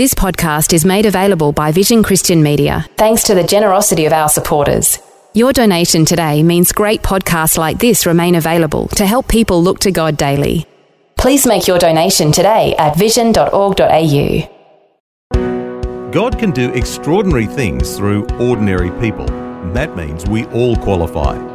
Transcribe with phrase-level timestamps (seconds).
[0.00, 4.30] This podcast is made available by Vision Christian Media, thanks to the generosity of our
[4.30, 4.98] supporters.
[5.34, 9.90] Your donation today means great podcasts like this remain available to help people look to
[9.92, 10.64] God daily.
[11.18, 14.48] Please make your donation today at vision.org.au.
[16.10, 19.26] God can do extraordinary things through ordinary people.
[19.74, 21.49] That means we all qualify.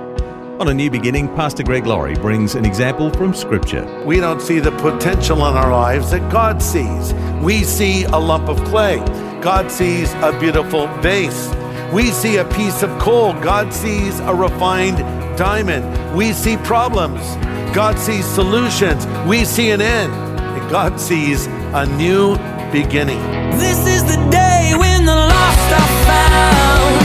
[0.58, 3.84] On a new beginning, Pastor Greg Laurie brings an example from Scripture.
[4.06, 7.14] We don't see the potential in our lives that God sees.
[7.44, 9.00] We see a lump of clay,
[9.42, 11.54] God sees a beautiful vase.
[11.92, 15.00] We see a piece of coal, God sees a refined
[15.38, 16.16] diamond.
[16.16, 17.36] We see problems,
[17.76, 19.06] God sees solutions.
[19.28, 22.38] We see an end, and God sees a new
[22.72, 23.20] beginning.
[23.58, 27.05] This is the day when the lost are found.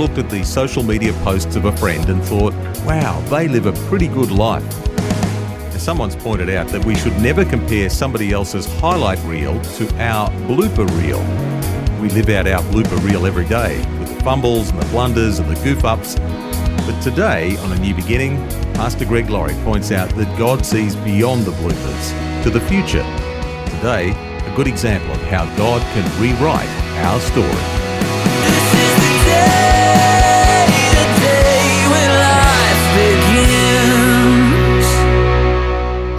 [0.00, 2.54] Looked at the social media posts of a friend and thought,
[2.86, 4.64] wow, they live a pretty good life?
[5.78, 10.88] Someone's pointed out that we should never compare somebody else's highlight reel to our blooper
[11.02, 11.20] reel.
[12.00, 15.54] We live out our blooper reel every day with the fumbles and the blunders and
[15.54, 16.14] the goof ups.
[16.86, 18.36] But today, on A New Beginning,
[18.72, 23.04] Pastor Greg Laurie points out that God sees beyond the bloopers to the future.
[23.76, 26.68] Today, a good example of how God can rewrite
[27.04, 27.80] our story.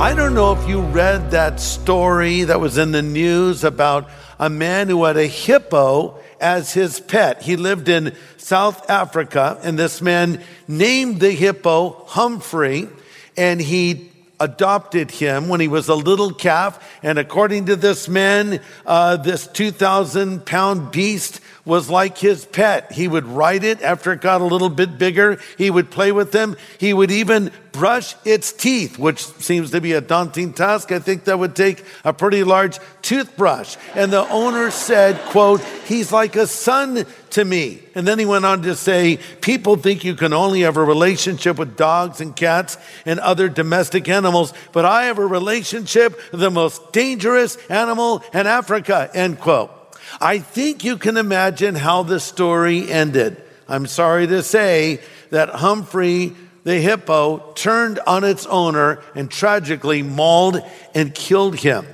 [0.01, 4.49] I don't know if you read that story that was in the news about a
[4.49, 7.43] man who had a hippo as his pet.
[7.43, 12.89] He lived in South Africa, and this man named the hippo Humphrey,
[13.37, 16.83] and he adopted him when he was a little calf.
[17.03, 22.91] And according to this man, uh, this 2,000 pound beast was like his pet.
[22.91, 25.39] He would ride it after it got a little bit bigger.
[25.57, 26.57] He would play with them.
[26.79, 30.91] He would even brush its teeth, which seems to be a daunting task.
[30.91, 33.77] I think that would take a pretty large toothbrush.
[33.93, 37.83] And the owner said, quote, he's like a son to me.
[37.95, 41.57] And then he went on to say, people think you can only have a relationship
[41.57, 46.51] with dogs and cats and other domestic animals, but I have a relationship with the
[46.51, 49.80] most dangerous animal in Africa, end quote.
[50.19, 53.41] I think you can imagine how the story ended.
[53.67, 54.99] I'm sorry to say
[55.29, 60.61] that Humphrey the hippo turned on its owner and tragically mauled
[60.93, 61.85] and killed him.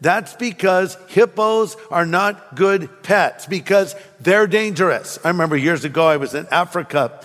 [0.00, 5.18] That's because hippos are not good pets because they're dangerous.
[5.24, 7.20] I remember years ago I was in Africa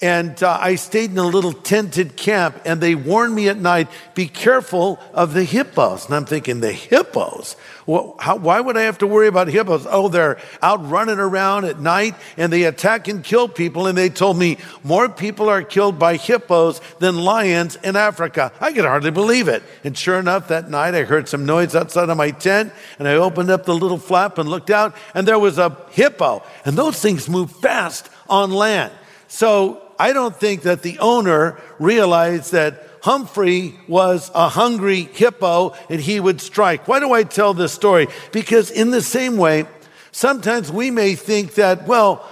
[0.00, 3.88] and uh, I stayed in a little tented camp and they warned me at night,
[4.14, 6.06] be careful of the hippos.
[6.06, 7.56] And I'm thinking, the hippos?
[7.84, 9.88] Well, how, why would I have to worry about hippos?
[9.90, 13.88] Oh, they're out running around at night and they attack and kill people.
[13.88, 18.52] And they told me more people are killed by hippos than lions in Africa.
[18.60, 19.64] I could hardly believe it.
[19.82, 23.14] And sure enough, that night I heard some noise outside of my tent and I
[23.14, 26.44] opened up the little flap and looked out and there was a hippo.
[26.64, 28.92] And those things move fast on land.
[29.26, 36.00] So I don't think that the owner realized that Humphrey was a hungry hippo and
[36.00, 36.86] he would strike.
[36.86, 38.08] Why do I tell this story?
[38.32, 39.66] Because in the same way,
[40.12, 42.28] sometimes we may think that, well,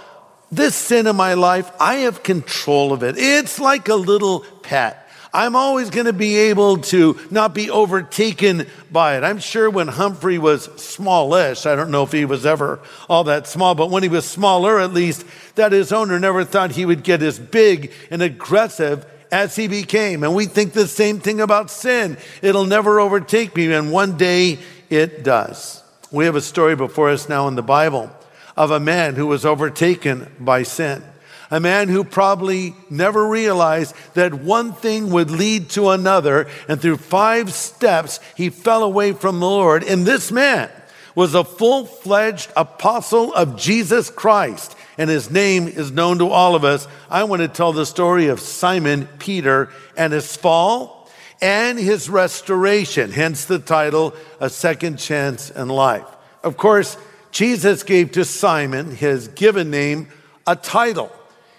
[0.51, 3.15] this sin in my life, I have control of it.
[3.17, 5.06] It's like a little pet.
[5.37, 9.23] I'm always going to be able to not be overtaken by it.
[9.23, 13.45] I'm sure when Humphrey was smallish, I don't know if he was ever all that
[13.45, 17.03] small, but when he was smaller, at least, that his owner never thought he would
[17.03, 20.23] get as big and aggressive as he became.
[20.23, 22.17] And we think the same thing about sin.
[22.41, 23.71] It'll never overtake me.
[23.71, 24.57] And one day
[24.89, 25.83] it does.
[26.11, 28.09] We have a story before us now in the Bible
[28.55, 31.03] of a man who was overtaken by sin.
[31.49, 36.47] A man who probably never realized that one thing would lead to another.
[36.67, 39.83] And through five steps, he fell away from the Lord.
[39.83, 40.69] And this man
[41.15, 44.75] was a full fledged apostle of Jesus Christ.
[44.97, 46.87] And his name is known to all of us.
[47.09, 51.09] I want to tell the story of Simon Peter and his fall
[51.41, 56.07] and his restoration, hence the title, A Second Chance in Life.
[56.43, 56.97] Of course,
[57.31, 60.07] Jesus gave to Simon, his given name,
[60.47, 61.11] a title.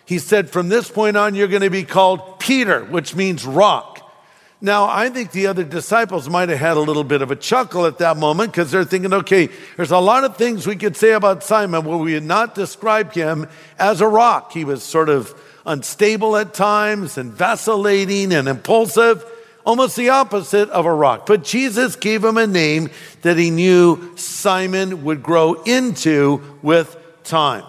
[0.09, 4.11] He said, From this point on, you're going to be called Peter, which means rock.
[4.59, 7.85] Now, I think the other disciples might have had a little bit of a chuckle
[7.85, 11.13] at that moment because they're thinking, okay, there's a lot of things we could say
[11.13, 14.53] about Simon where we had not described him as a rock.
[14.53, 19.23] He was sort of unstable at times and vacillating and impulsive,
[19.67, 21.27] almost the opposite of a rock.
[21.27, 22.89] But Jesus gave him a name
[23.21, 27.65] that he knew Simon would grow into with time.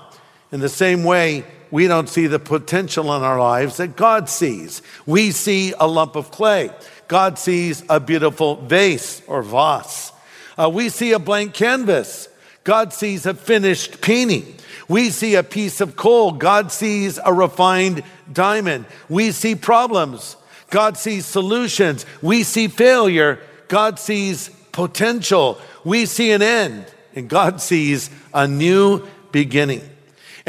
[0.54, 4.82] In the same way, we don't see the potential in our lives that God sees.
[5.06, 6.72] We see a lump of clay.
[7.08, 10.12] God sees a beautiful vase or vase.
[10.58, 12.28] Uh, we see a blank canvas.
[12.64, 14.56] God sees a finished painting.
[14.88, 16.32] We see a piece of coal.
[16.34, 18.86] God sees a refined diamond.
[19.08, 20.36] We see problems.
[20.70, 22.06] God sees solutions.
[22.22, 23.40] We see failure.
[23.68, 25.60] God sees potential.
[25.84, 26.86] We see an end.
[27.16, 29.82] And God sees a new beginning.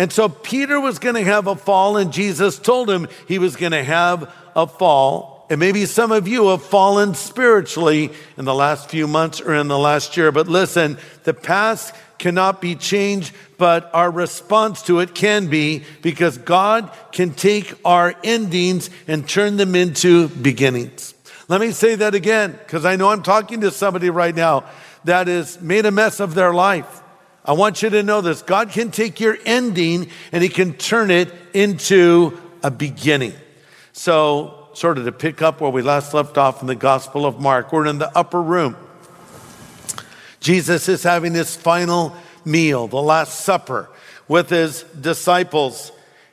[0.00, 3.54] And so Peter was going to have a fall, and Jesus told him he was
[3.54, 5.46] going to have a fall.
[5.50, 9.68] And maybe some of you have fallen spiritually in the last few months or in
[9.68, 10.32] the last year.
[10.32, 16.38] But listen, the past cannot be changed, but our response to it can be because
[16.38, 21.12] God can take our endings and turn them into beginnings.
[21.46, 24.64] Let me say that again, because I know I'm talking to somebody right now
[25.04, 27.02] that has made a mess of their life.
[27.44, 31.10] I want you to know this God can take your ending and He can turn
[31.10, 33.32] it into a beginning.
[33.92, 37.40] So, sort of to pick up where we last left off in the Gospel of
[37.40, 38.76] Mark, we're in the upper room.
[40.40, 43.90] Jesus is having his final meal, the Last Supper,
[44.26, 45.92] with his disciples.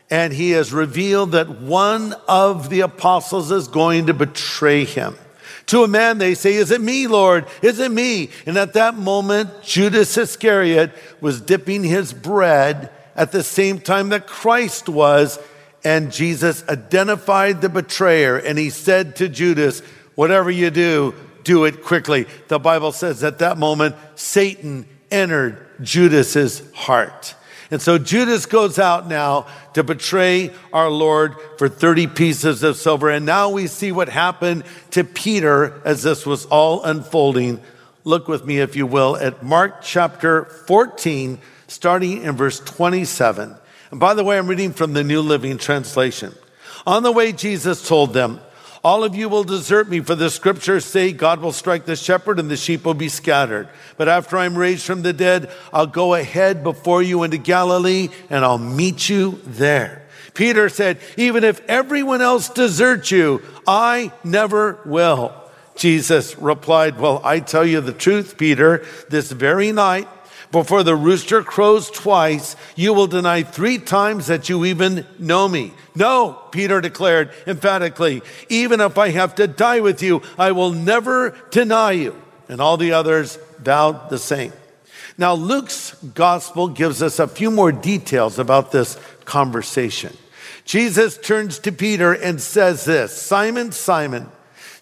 [0.09, 5.17] And he has revealed that one of the apostles is going to betray him.
[5.67, 7.45] To a man, they say, Is it me, Lord?
[7.61, 8.29] Is it me?
[8.45, 10.91] And at that moment, Judas Iscariot
[11.21, 15.39] was dipping his bread at the same time that Christ was.
[15.83, 19.81] And Jesus identified the betrayer and he said to Judas,
[20.15, 22.27] Whatever you do, do it quickly.
[22.47, 27.35] The Bible says at that moment, Satan entered Judas's heart.
[27.69, 33.09] And so Judas goes out now to betray our Lord for 30 pieces of silver.
[33.09, 37.61] And now we see what happened to Peter as this was all unfolding.
[38.05, 43.53] Look with me, if you will, at Mark chapter 14, starting in verse 27.
[43.91, 46.33] And by the way, I'm reading from the New Living Translation.
[46.85, 48.39] On the way, Jesus told them,
[48.87, 52.39] all of you will desert me, for the scriptures say God will strike the shepherd
[52.39, 53.67] and the sheep will be scattered.
[53.97, 58.45] But after I'm raised from the dead, I'll go ahead before you into Galilee and
[58.45, 60.07] I'll meet you there.
[60.33, 65.33] Peter said, Even if everyone else deserts you, I never will.
[65.75, 70.07] Jesus replied, Well, I tell you the truth, Peter, this very night,
[70.51, 75.73] before the rooster crows twice, you will deny three times that you even know me.
[75.95, 81.37] No, Peter declared emphatically, even if I have to die with you, I will never
[81.51, 82.15] deny you.
[82.49, 84.53] And all the others vowed the same.
[85.17, 90.15] Now, Luke's gospel gives us a few more details about this conversation.
[90.63, 94.29] Jesus turns to Peter and says this Simon, Simon,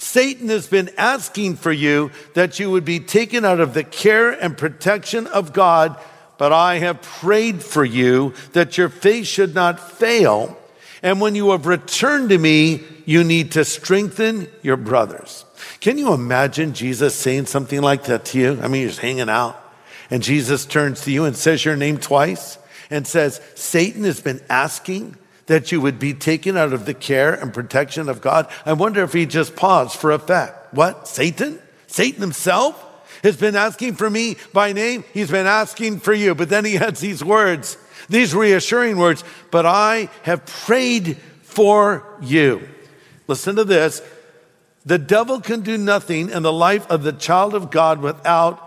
[0.06, 4.30] Satan has been asking for you that you would be taken out of the care
[4.30, 6.00] and protection of God,
[6.38, 10.58] but I have prayed for you that your faith should not fail.
[11.02, 15.44] And when you have returned to me, you need to strengthen your brothers.
[15.80, 18.60] Can you imagine Jesus saying something like that to you?
[18.62, 19.60] I mean, you're hanging out,
[20.12, 22.60] and Jesus turns to you and says your name twice
[22.92, 27.34] and says, Satan has been asking that you would be taken out of the care
[27.34, 28.50] and protection of God.
[28.66, 30.74] I wonder if he just paused for effect.
[30.74, 31.08] What?
[31.08, 31.60] Satan?
[31.88, 32.82] Satan himself
[33.24, 35.04] has been asking for me by name.
[35.14, 36.36] He's been asking for you.
[36.36, 37.78] But then he has these words,
[38.10, 42.68] these reassuring words, but I have prayed for you.
[43.28, 44.02] Listen to this.
[44.86, 48.62] The devil can do nothing in the life of the child of God without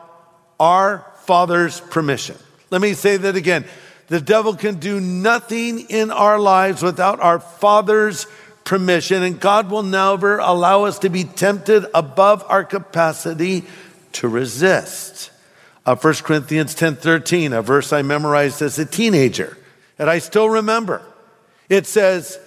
[0.58, 2.36] our Father's permission.
[2.70, 3.64] Let me say that again.
[4.08, 8.26] The devil can do nothing in our lives without our Father's
[8.64, 13.64] permission, and God will never allow us to be tempted above our capacity
[14.12, 15.30] to resist.
[15.86, 19.56] Uh, 1 Corinthians 10 13, a verse I memorized as a teenager,
[19.98, 21.02] and I still remember.
[21.68, 22.38] It says,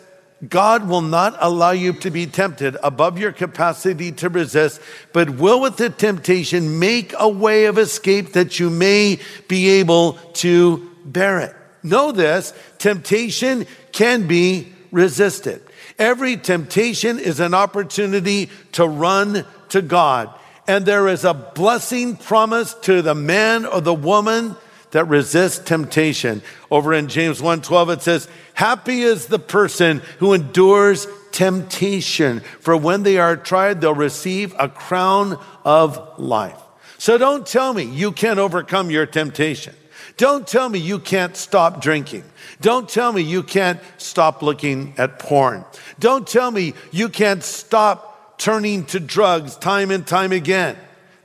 [0.48, 4.82] God will not allow you to be tempted above your capacity to resist,
[5.14, 10.14] but will with the temptation make a way of escape that you may be able
[10.34, 11.56] to bear it.
[11.84, 15.62] Know this temptation can be resisted.
[15.98, 20.30] Every temptation is an opportunity to run to God.
[20.68, 24.56] And there is a blessing promised to the man or the woman
[24.92, 26.42] that resists temptation.
[26.70, 33.04] Over in James 1:12 it says, "Happy is the person who endures temptation, for when
[33.04, 36.58] they are tried they'll receive a crown of life."
[36.98, 39.74] So don't tell me you can't overcome your temptation.
[40.18, 42.24] Don't tell me you can't stop drinking.
[42.60, 45.66] Don't tell me you can't stop looking at porn.
[46.00, 50.78] Don't tell me you can't stop turning to drugs time and time again.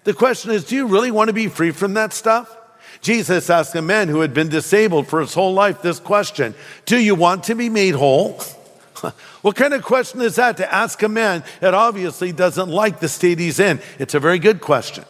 [0.04, 2.54] The question is, do you really want to be free from that stuff?
[3.00, 6.54] Jesus asked a man who had been disabled for his whole life this question
[6.86, 8.40] Do you want to be made whole?
[9.42, 13.08] what kind of question is that to ask a man that obviously doesn't like the
[13.08, 13.80] state he's in?
[13.98, 15.04] It's a very good question.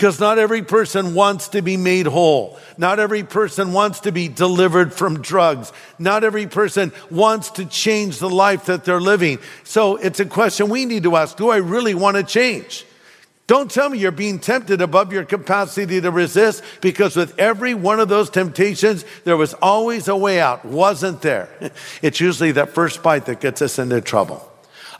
[0.00, 2.58] Because not every person wants to be made whole.
[2.78, 5.74] Not every person wants to be delivered from drugs.
[5.98, 9.40] Not every person wants to change the life that they're living.
[9.62, 12.86] So it's a question we need to ask Do I really want to change?
[13.46, 18.00] Don't tell me you're being tempted above your capacity to resist because with every one
[18.00, 21.50] of those temptations, there was always a way out, wasn't there?
[22.00, 24.49] It's usually that first bite that gets us into trouble.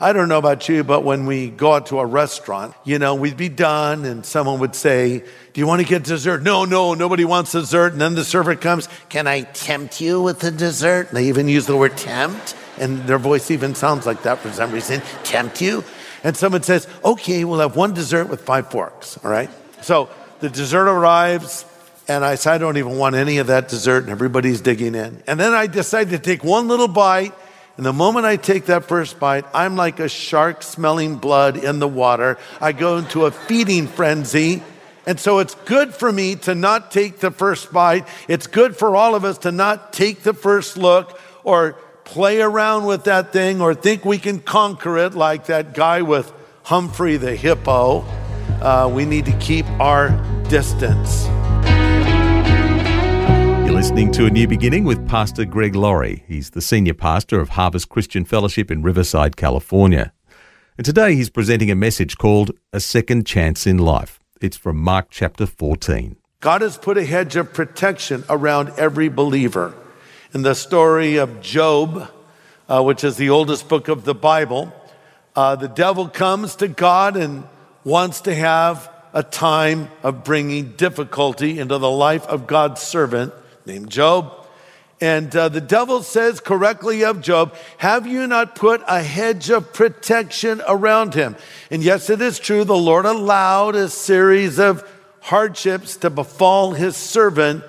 [0.01, 3.15] I don't know about you, but when we go out to a restaurant, you know,
[3.15, 6.41] we'd be done and someone would say, Do you want to get dessert?
[6.41, 7.93] No, no, nobody wants dessert.
[7.93, 11.09] And then the server comes, Can I tempt you with the dessert?
[11.09, 14.51] And they even use the word tempt, and their voice even sounds like that for
[14.51, 15.01] some reason.
[15.23, 15.83] Tempt you?
[16.23, 19.49] and someone says, okay, we'll have one dessert with five forks, all right?
[19.81, 21.65] So the dessert arrives,
[22.07, 25.21] and I say, I don't even want any of that dessert, and everybody's digging in.
[25.27, 27.33] And then I decide to take one little bite,
[27.81, 31.79] and the moment I take that first bite, I'm like a shark smelling blood in
[31.79, 32.37] the water.
[32.61, 34.61] I go into a feeding frenzy.
[35.07, 38.07] And so it's good for me to not take the first bite.
[38.27, 41.73] It's good for all of us to not take the first look or
[42.03, 46.31] play around with that thing or think we can conquer it like that guy with
[46.61, 48.05] Humphrey the hippo.
[48.61, 50.09] Uh, we need to keep our
[50.49, 51.27] distance.
[53.91, 56.23] Listening to A New Beginning with Pastor Greg Laurie.
[56.25, 60.13] He's the senior pastor of Harvest Christian Fellowship in Riverside, California.
[60.77, 64.17] And today he's presenting a message called A Second Chance in Life.
[64.39, 66.15] It's from Mark chapter 14.
[66.39, 69.73] God has put a hedge of protection around every believer
[70.33, 72.09] in the story of Job,
[72.69, 74.71] uh, which is the oldest book of the Bible,
[75.35, 77.43] uh, the devil comes to God and
[77.83, 83.33] wants to have a time of bringing difficulty into the life of God's servant
[83.65, 84.37] named Job.
[84.99, 89.73] And uh, the devil says correctly of Job, Have you not put a hedge of
[89.73, 91.35] protection around him?
[91.71, 94.87] And yes, it is true, the Lord allowed a series of
[95.21, 97.63] hardships to befall his servant,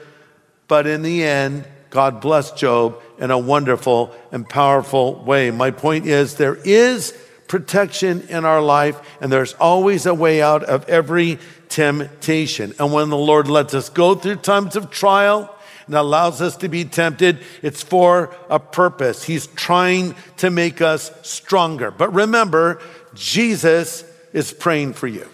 [0.69, 5.51] but in the end, God blessed Job in a wonderful and powerful way.
[5.51, 10.65] My point is there is protection in our life, and there's always a way out
[10.65, 12.75] of every temptation.
[12.79, 15.55] And when the Lord lets us go through times of trial,
[15.87, 19.25] and allows us to be tempted, it's for a purpose.
[19.25, 21.91] He's trying to make us stronger.
[21.91, 22.81] But remember,
[23.15, 25.29] Jesus is praying for you.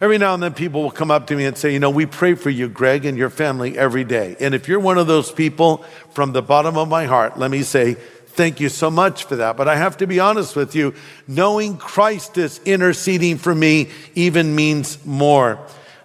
[0.00, 2.06] Every now and then, people will come up to me and say, You know, we
[2.06, 4.34] pray for you, Greg, and your family every day.
[4.40, 7.62] And if you're one of those people, from the bottom of my heart, let me
[7.62, 9.58] say, Thank you so much for that.
[9.58, 10.94] But I have to be honest with you,
[11.28, 15.58] knowing Christ is interceding for me even means more.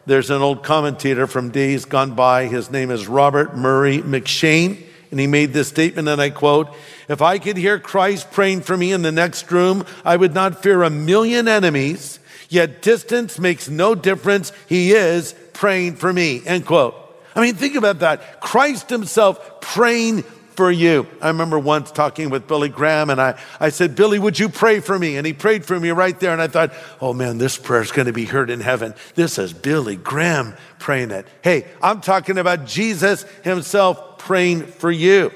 [0.06, 2.46] There's an old commentator from days gone by.
[2.46, 4.84] His name is Robert Murray M'Cheyne.
[5.12, 6.76] And he made this statement, and I quote
[7.08, 10.62] If I could hear Christ praying for me in the next room, I would not
[10.62, 12.20] fear a million enemies
[12.50, 14.52] Yet distance makes no difference.
[14.68, 16.42] He is praying for me.
[16.46, 16.96] End quote.
[17.36, 18.40] I mean, think about that.
[18.40, 20.24] Christ himself praying
[20.56, 21.08] for you.
[21.22, 24.80] I remember once talking with Billy Graham and I, I said, Billy, would you pray
[24.80, 25.18] for me?
[25.18, 26.32] And he prayed for me right there.
[26.32, 28.94] And I thought, oh man, this prayer is going to be heard in heaven.
[29.16, 31.28] This is Billy Graham praying it.
[31.44, 35.32] Hey, I'm talking about Jesus himself praying for you.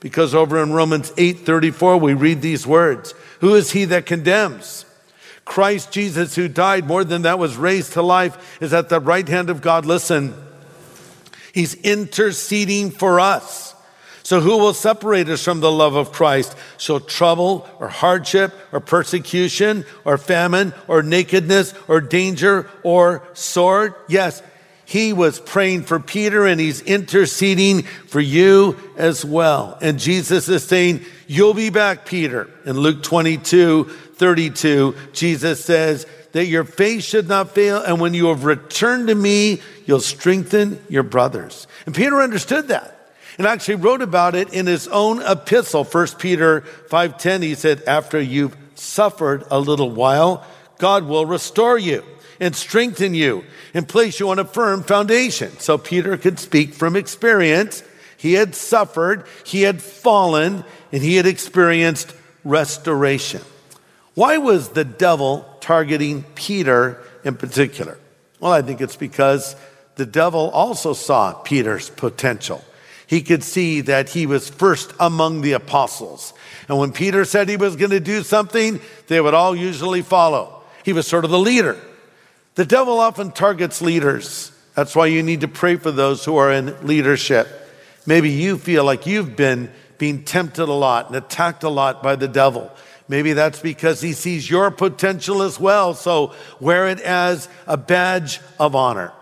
[0.00, 4.84] Because over in Romans 8 34, we read these words Who is he that condemns?
[5.44, 9.26] Christ Jesus, who died, more than that, was raised to life, is at the right
[9.26, 9.86] hand of God.
[9.86, 10.34] Listen,
[11.54, 13.67] he's interceding for us.
[14.28, 16.54] So, who will separate us from the love of Christ?
[16.76, 23.94] Shall trouble or hardship or persecution or famine or nakedness or danger or sword?
[24.06, 24.42] Yes,
[24.84, 29.78] he was praying for Peter and he's interceding for you as well.
[29.80, 32.50] And Jesus is saying, You'll be back, Peter.
[32.66, 37.82] In Luke 22, 32, Jesus says that your faith should not fail.
[37.82, 41.66] And when you have returned to me, you'll strengthen your brothers.
[41.86, 42.96] And Peter understood that
[43.38, 45.84] and actually wrote about it in his own epistle.
[45.84, 50.44] 1 Peter 5.10, he said, after you've suffered a little while,
[50.78, 52.04] God will restore you
[52.40, 55.58] and strengthen you and place you on a firm foundation.
[55.60, 57.82] So Peter could speak from experience.
[58.16, 62.14] He had suffered, he had fallen, and he had experienced
[62.44, 63.42] restoration.
[64.14, 67.98] Why was the devil targeting Peter in particular?
[68.40, 69.54] Well, I think it's because
[69.94, 72.64] the devil also saw Peter's potential.
[73.08, 76.34] He could see that he was first among the apostles.
[76.68, 80.62] And when Peter said he was going to do something, they would all usually follow.
[80.84, 81.80] He was sort of the leader.
[82.54, 84.52] The devil often targets leaders.
[84.74, 87.48] That's why you need to pray for those who are in leadership.
[88.06, 92.14] Maybe you feel like you've been being tempted a lot and attacked a lot by
[92.14, 92.70] the devil.
[93.08, 95.94] Maybe that's because he sees your potential as well.
[95.94, 99.12] So wear it as a badge of honor.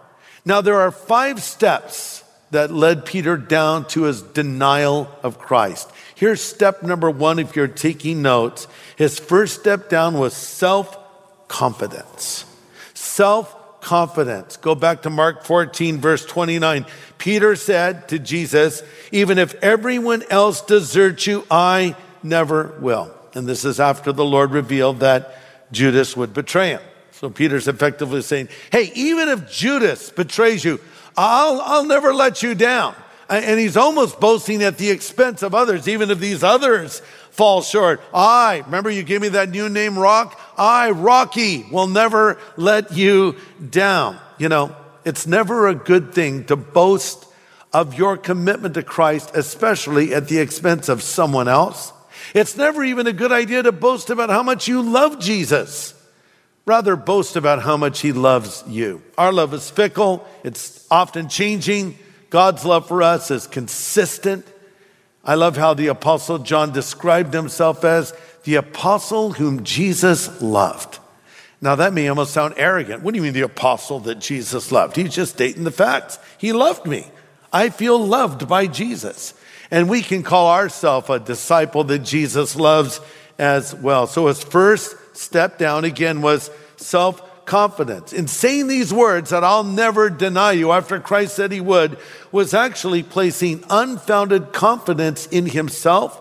[0.44, 5.90] Now, there are five steps that led Peter down to his denial of Christ.
[6.14, 8.68] Here's step number one if you're taking notes.
[8.96, 10.96] His first step down was self
[11.48, 12.44] confidence.
[12.94, 14.56] Self confidence.
[14.56, 16.86] Go back to Mark 14, verse 29.
[17.18, 23.14] Peter said to Jesus, Even if everyone else deserts you, I never will.
[23.34, 25.38] And this is after the Lord revealed that
[25.72, 26.80] Judas would betray him.
[27.12, 30.80] So Peter's effectively saying, Hey, even if Judas betrays you,
[31.16, 32.94] I'll, I'll never let you down.
[33.28, 38.00] And he's almost boasting at the expense of others, even if these others fall short.
[38.14, 40.40] I, remember you gave me that new name, Rock?
[40.56, 43.36] I, Rocky, will never let you
[43.68, 44.18] down.
[44.38, 47.26] You know, it's never a good thing to boast
[47.72, 51.92] of your commitment to Christ, especially at the expense of someone else.
[52.32, 55.94] It's never even a good idea to boast about how much you love Jesus.
[56.66, 59.00] Rather, boast about how much he loves you.
[59.16, 61.96] Our love is fickle, it's often changing.
[62.28, 64.44] God's love for us is consistent.
[65.24, 70.98] I love how the Apostle John described himself as the apostle whom Jesus loved.
[71.60, 73.02] Now, that may almost sound arrogant.
[73.02, 74.96] What do you mean, the apostle that Jesus loved?
[74.96, 76.18] He's just stating the facts.
[76.38, 77.06] He loved me.
[77.52, 79.34] I feel loved by Jesus.
[79.70, 83.00] And we can call ourselves a disciple that Jesus loves
[83.38, 84.06] as well.
[84.06, 88.12] So his first step down again was self confidence.
[88.12, 91.98] In saying these words that I'll never deny you after Christ said he would,
[92.32, 96.20] was actually placing unfounded confidence in himself.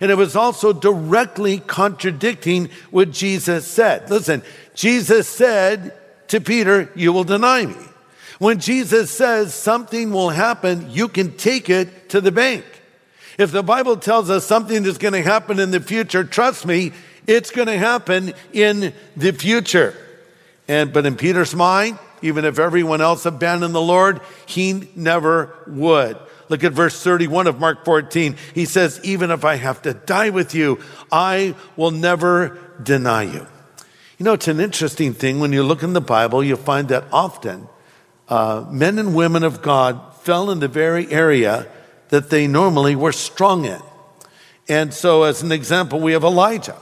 [0.00, 4.10] And it was also directly contradicting what Jesus said.
[4.10, 4.42] Listen,
[4.74, 5.94] Jesus said
[6.28, 7.76] to Peter, You will deny me.
[8.38, 12.64] When Jesus says something will happen, you can take it to the bank.
[13.38, 16.92] If the Bible tells us something is going to happen in the future, trust me,
[17.26, 19.94] it's going to happen in the future.
[20.68, 26.16] And but in Peter's mind, even if everyone else abandoned the Lord, he never would.
[26.48, 28.36] Look at verse 31 of Mark 14.
[28.54, 30.80] He says, Even if I have to die with you,
[31.10, 33.46] I will never deny you.
[34.18, 35.40] You know, it's an interesting thing.
[35.40, 37.68] When you look in the Bible, you find that often
[38.28, 41.66] uh, men and women of God fell in the very area
[42.10, 43.80] that they normally were strong in.
[44.68, 46.76] And so, as an example, we have Elijah.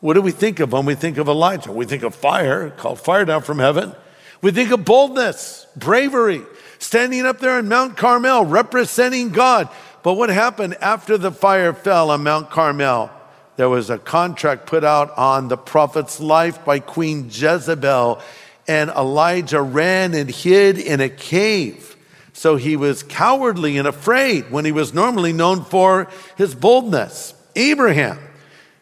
[0.00, 1.72] What do we think of when we think of Elijah?
[1.72, 3.94] We think of fire, called fire down from heaven.
[4.40, 6.42] We think of boldness, bravery,
[6.78, 9.68] standing up there on Mount Carmel, representing God.
[10.04, 13.10] But what happened after the fire fell on Mount Carmel?
[13.56, 18.20] There was a contract put out on the prophet's life by Queen Jezebel,
[18.68, 21.96] and Elijah ran and hid in a cave.
[22.32, 26.06] So he was cowardly and afraid when he was normally known for
[26.36, 27.34] his boldness.
[27.56, 28.16] Abraham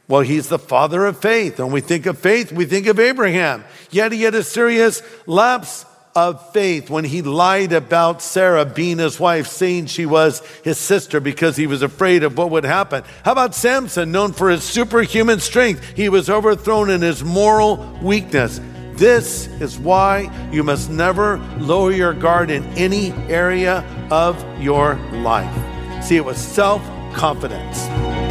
[0.08, 1.58] well, he's the father of faith.
[1.58, 3.64] When we think of faith, we think of Abraham.
[3.90, 9.20] Yet he had a serious lapse of faith when he lied about Sarah being his
[9.20, 13.04] wife, saying she was his sister because he was afraid of what would happen.
[13.24, 15.84] How about Samson, known for his superhuman strength?
[15.94, 18.60] He was overthrown in his moral weakness.
[18.94, 26.02] This is why you must never lower your guard in any area of your life.
[26.02, 28.25] See, it was self confidence.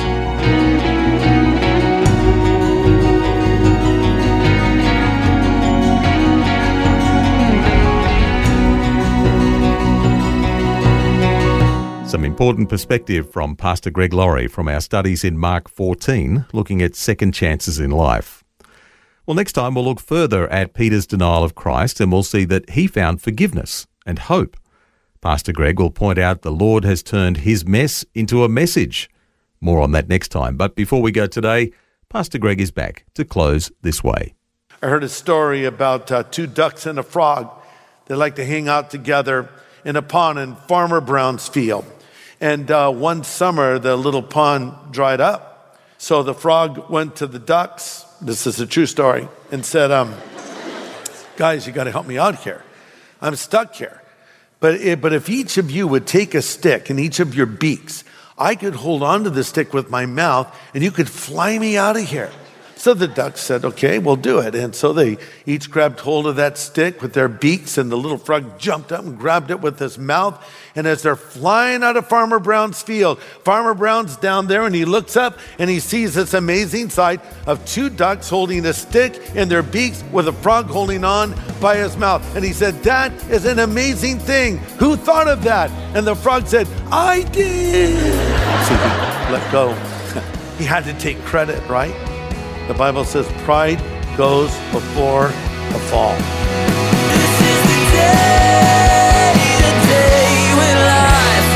[12.15, 16.95] Some important perspective from Pastor Greg Laurie from our studies in Mark 14, looking at
[16.95, 18.41] second chances in life.
[19.25, 22.69] Well, next time we'll look further at Peter's denial of Christ and we'll see that
[22.69, 24.55] he found forgiveness and hope.
[25.19, 29.09] Pastor Greg will point out the Lord has turned his mess into a message.
[29.59, 30.55] More on that next time.
[30.55, 31.73] But before we go today,
[32.07, 34.35] Pastor Greg is back to close this way.
[34.81, 37.51] I heard a story about uh, two ducks and a frog.
[38.05, 39.49] They like to hang out together
[39.83, 41.85] in a pond in Farmer Brown's field.
[42.41, 45.79] And uh, one summer, the little pond dried up.
[45.97, 50.13] So the frog went to the ducks, this is a true story, and said, um,
[51.37, 52.63] guys, you got to help me out here.
[53.21, 54.01] I'm stuck here.
[54.59, 57.45] But, it, but if each of you would take a stick and each of your
[57.45, 58.03] beaks,
[58.37, 61.77] I could hold on to the stick with my mouth and you could fly me
[61.77, 62.31] out of here.
[62.85, 64.53] So the ducks said, okay, we'll do it.
[64.53, 65.17] And so they
[65.47, 69.03] each grabbed hold of that stick with their beaks, and the little frog jumped up
[69.03, 70.39] and grabbed it with his mouth.
[70.75, 74.85] And as they're flying out of Farmer Brown's field, Farmer Brown's down there and he
[74.85, 79.49] looks up and he sees this amazing sight of two ducks holding a stick in
[79.49, 82.35] their beaks with a frog holding on by his mouth.
[82.35, 84.59] And he said, That is an amazing thing.
[84.77, 85.71] Who thought of that?
[85.95, 87.95] And the frog said, I did.
[88.65, 89.73] So he let go.
[90.59, 92.14] he had to take credit, right?
[92.67, 93.79] The Bible says pride
[94.17, 96.15] goes before a fall.
[96.15, 101.49] This is the day, the day when life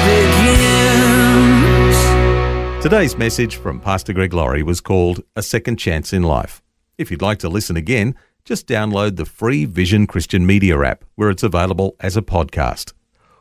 [2.75, 2.83] begins.
[2.83, 6.61] Today's message from Pastor Greg Laurie was called A Second Chance in Life.
[6.99, 8.13] If you'd like to listen again,
[8.45, 12.93] just download the free Vision Christian Media app where it's available as a podcast.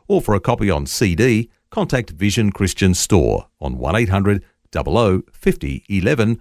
[0.07, 6.41] Or for a copy on CD, contact Vision Christian Store on 1800 00 50 11